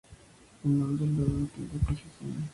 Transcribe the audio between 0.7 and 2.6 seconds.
Londres logró la quinta posición.